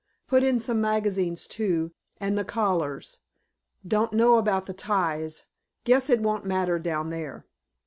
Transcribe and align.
Put 0.27 0.41
in 0.41 0.59
some 0.59 0.81
magazines, 0.81 1.45
too, 1.45 1.91
and 2.19 2.35
the 2.35 2.43
collars. 2.43 3.19
Don't 3.87 4.13
know 4.13 4.39
about 4.39 4.65
the 4.65 4.73
ties 4.73 5.45
guess 5.83 6.09
it 6.09 6.21
won't 6.21 6.43
matter 6.43 6.79
down 6.79 7.11
there. 7.11 7.45